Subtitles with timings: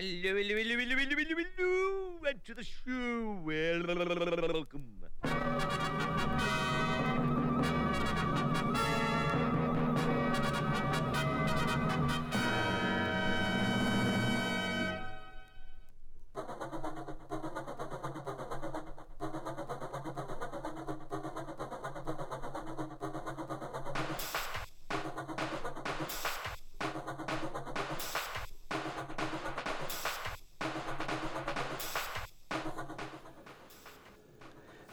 [0.00, 3.36] hello, hello, hello, hello, hello, hello, hello, and to the show.
[4.62, 5.00] Welcome.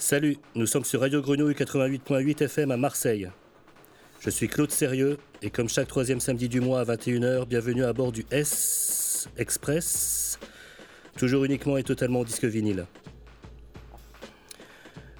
[0.10, 3.30] Salut, nous sommes sur Radio Grenouille 88.8 FM à Marseille.
[4.22, 7.92] Je suis Claude Sérieux et comme chaque troisième samedi du mois à 21h, bienvenue à
[7.92, 10.40] bord du S Express,
[11.18, 12.86] toujours uniquement et totalement en disque vinyle.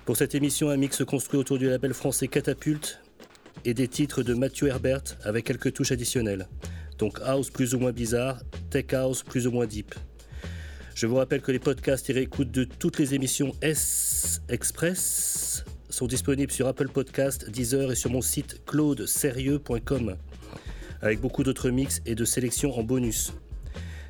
[0.06, 3.02] Pour cette émission, un mix construit autour du label français Catapulte
[3.66, 6.48] et des titres de Mathieu Herbert avec quelques touches additionnelles.
[6.98, 9.94] Donc house plus ou moins bizarre, tech house plus ou moins deep.
[10.98, 16.08] Je vous rappelle que les podcasts et réécoutes de toutes les émissions S Express sont
[16.08, 20.18] disponibles sur Apple Podcast, Deezer et sur mon site claudesérieux.com
[21.04, 23.32] avec beaucoup d'autres mix et de sélections en bonus.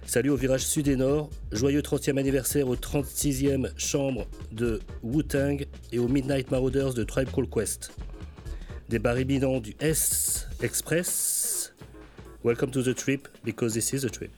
[0.06, 6.00] Salut au virage sud et nord, joyeux 30e anniversaire au 36e chambre de Wu-Tang et
[6.00, 7.92] au Midnight Marauders de Tribe Called Quest.
[8.88, 11.74] Des baribinants du S Express.
[12.46, 14.32] Welcome to the trip because this is a trip.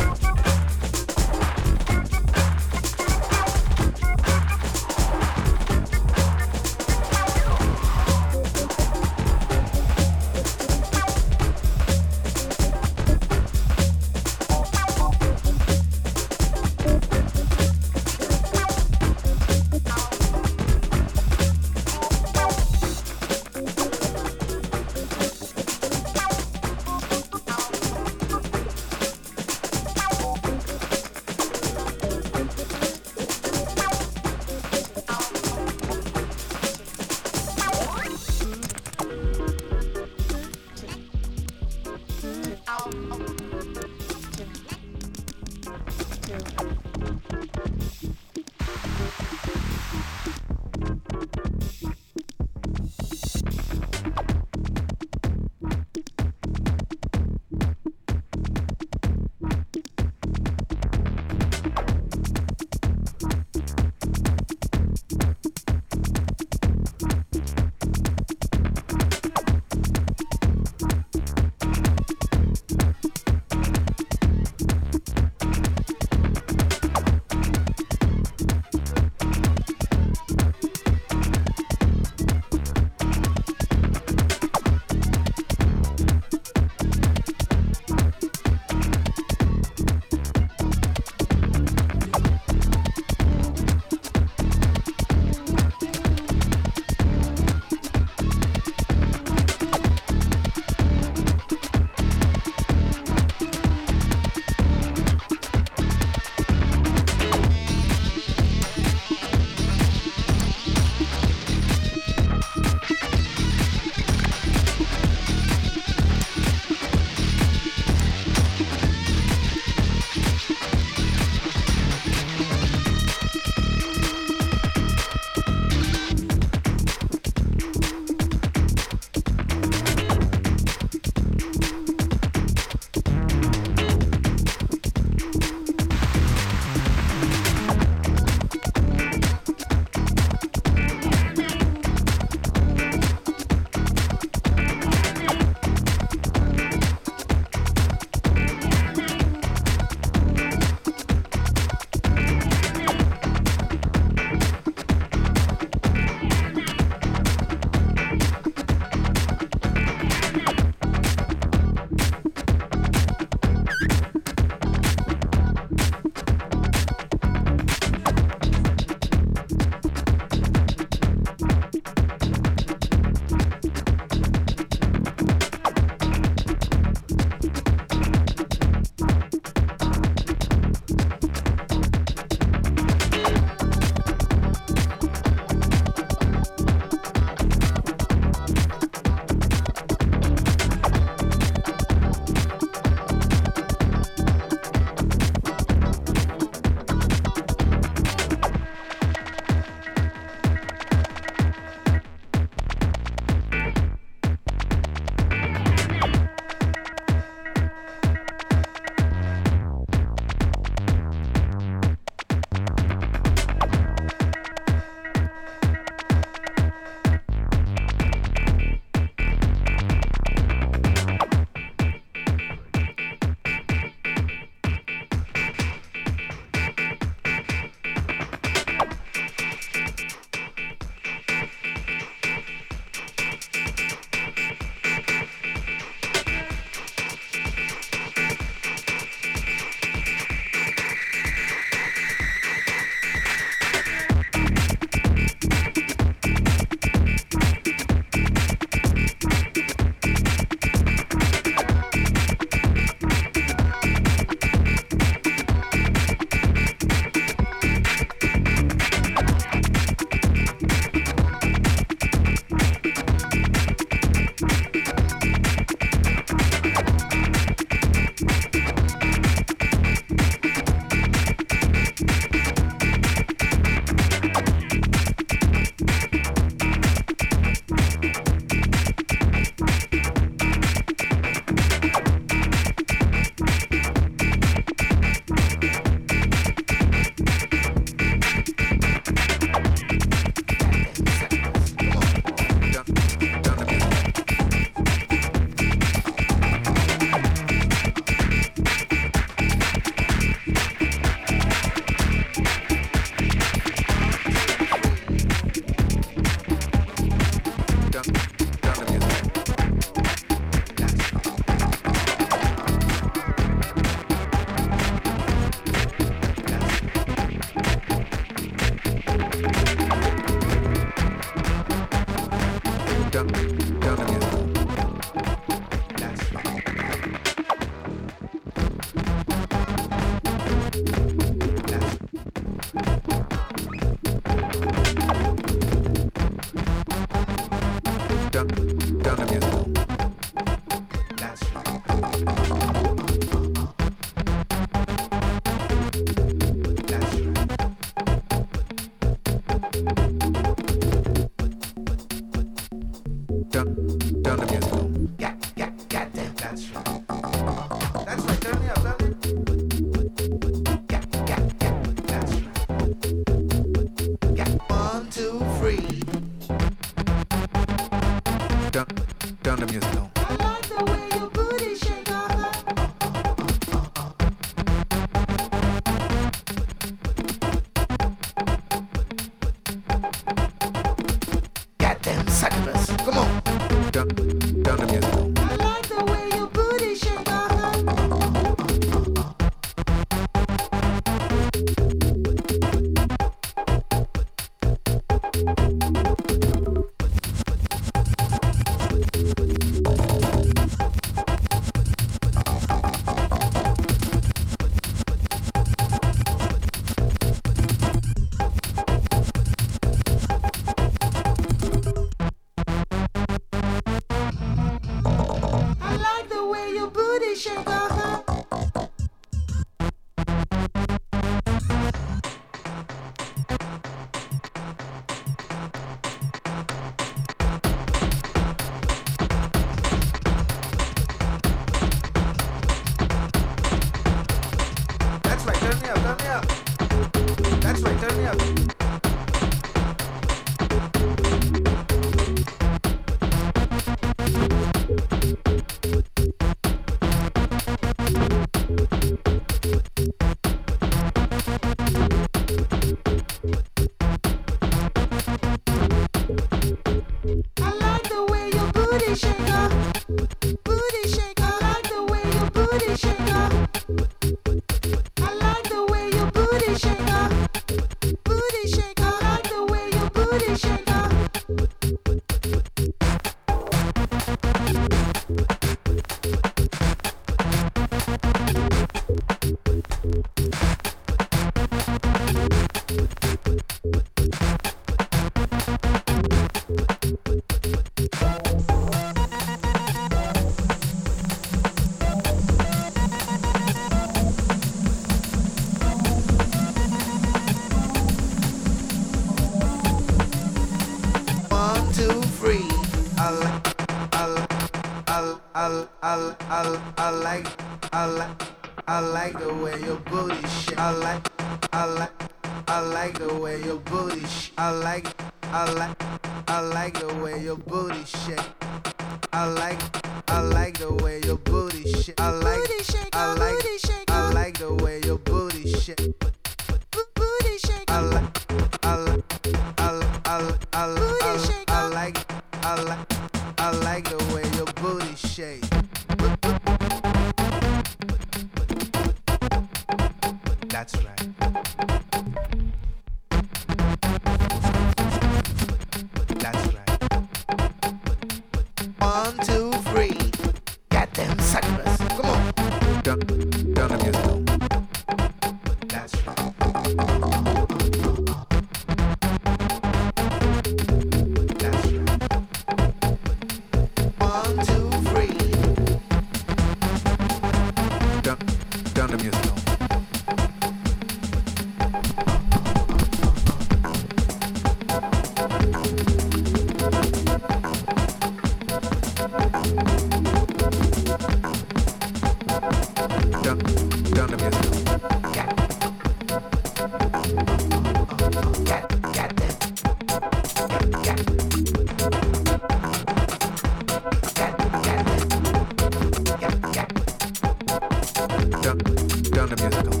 [598.73, 600.00] Duckley, done a musical.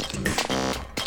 [0.00, 0.97] っていう。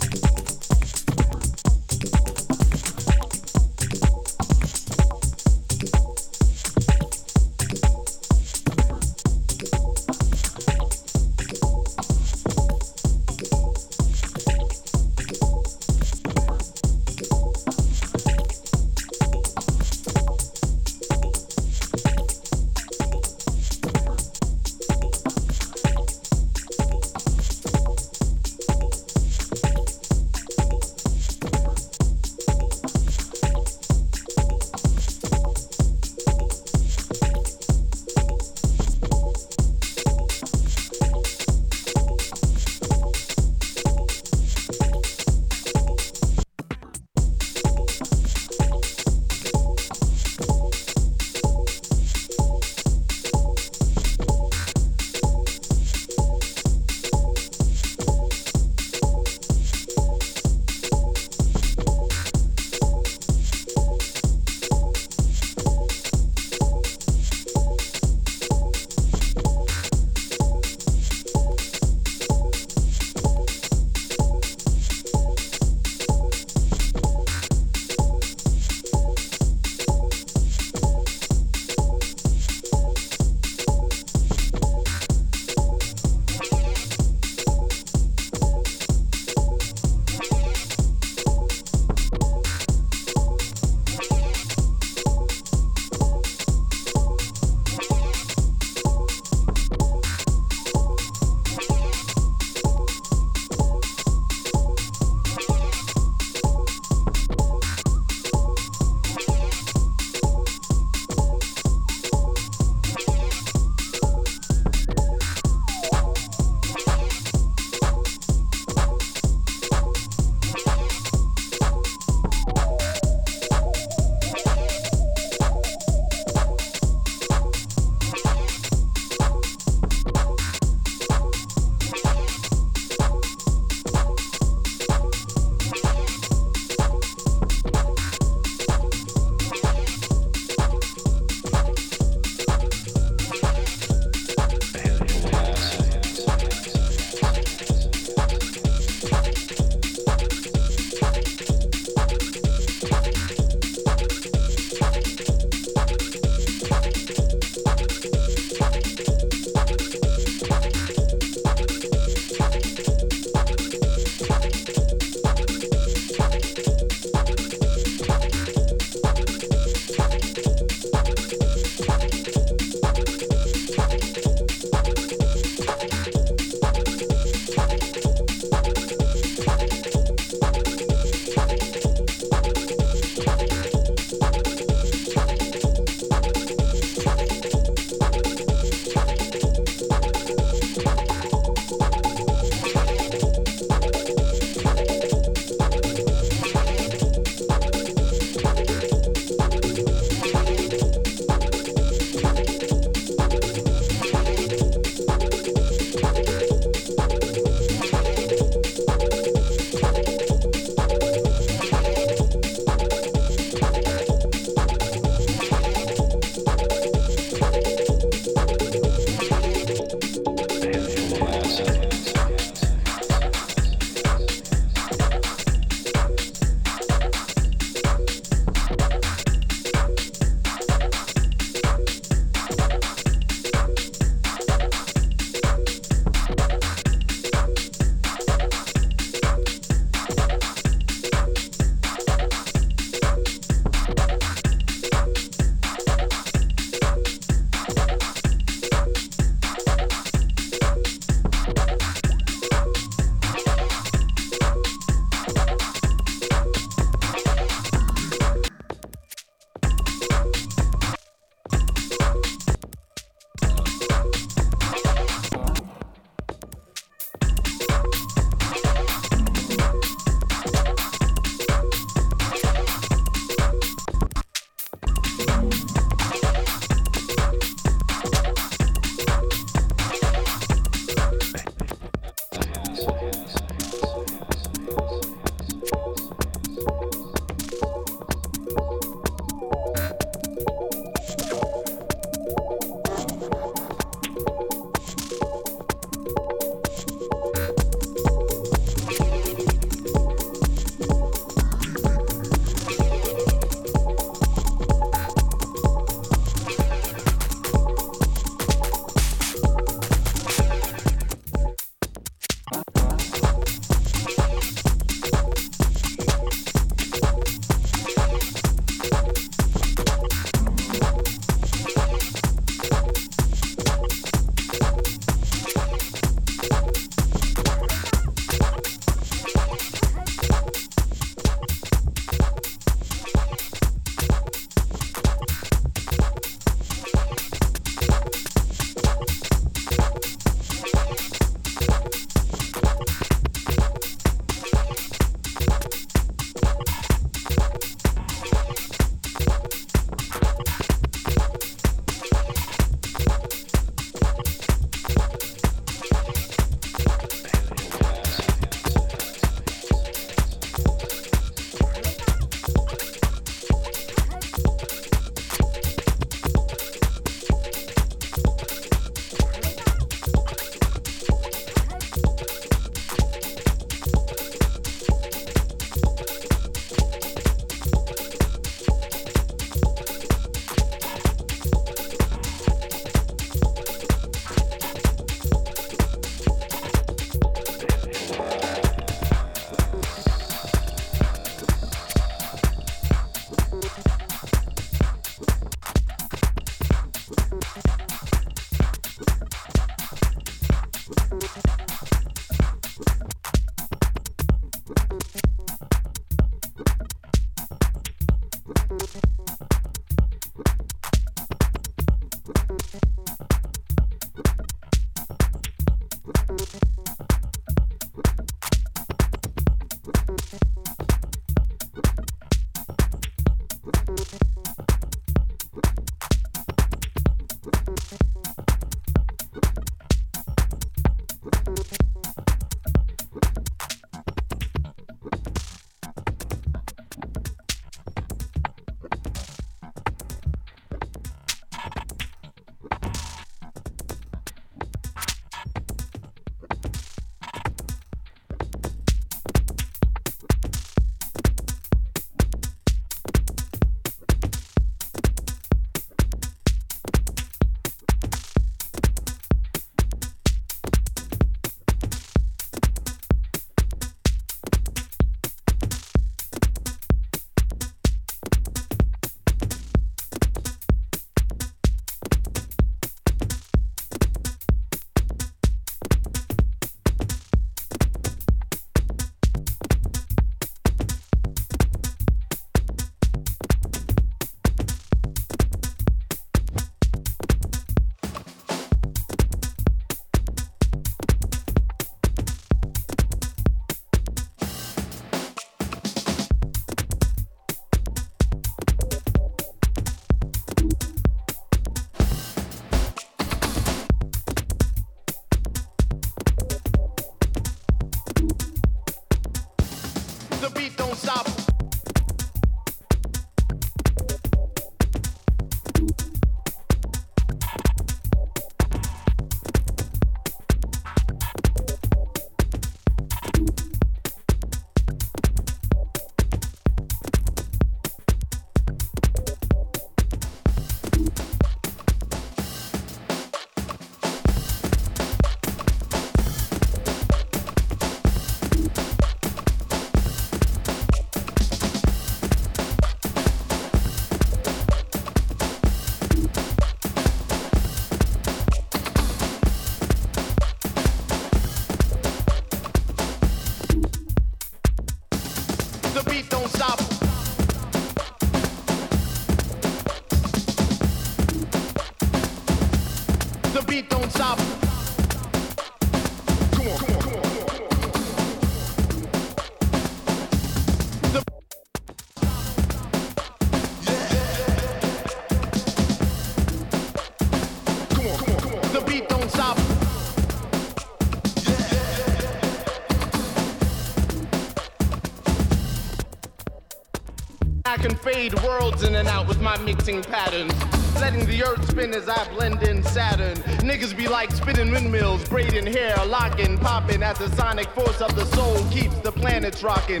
[588.18, 590.52] Fade worlds in and out with my mixing patterns.
[590.96, 593.36] Letting the earth spin as I blend in Saturn.
[593.62, 598.24] Niggas be like spinning windmills, braiding hair, locking, popping as the sonic force of the
[598.34, 600.00] soul keeps the planets rocking.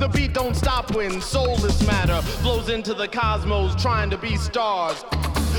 [0.00, 5.04] The beat don't stop when soulless matter flows into the cosmos trying to be stars.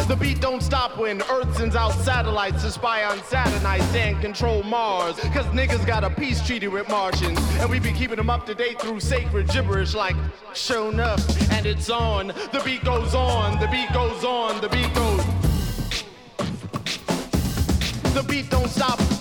[0.07, 4.61] The beat don't stop when Earth sends out satellites to spy on Saturnites and control
[4.63, 5.17] Mars.
[5.31, 7.39] Cause niggas got a peace treaty with Martians.
[7.59, 10.17] And we be keeping them up to date through sacred gibberish like
[10.53, 12.27] shown up and it's on.
[12.27, 15.23] The beat goes on, the beat goes on, the beat goes.
[18.13, 19.12] The beat don't stop.